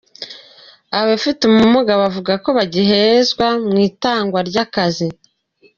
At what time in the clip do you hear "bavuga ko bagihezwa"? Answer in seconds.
2.01-3.45